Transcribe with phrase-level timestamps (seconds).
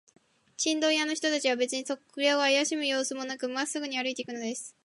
[0.57, 4.75] チンドン屋の人たちは、べつにそれをあやしむようすもなく、まっすぐに歩いていくのです。